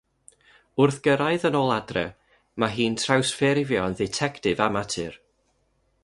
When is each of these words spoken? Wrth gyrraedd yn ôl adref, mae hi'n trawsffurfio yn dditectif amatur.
Wrth 0.83 0.95
gyrraedd 1.07 1.43
yn 1.49 1.57
ôl 1.59 1.73
adref, 1.75 2.15
mae 2.63 2.73
hi'n 2.77 2.97
trawsffurfio 3.03 3.83
yn 3.91 3.97
dditectif 4.01 4.65
amatur. 4.69 5.21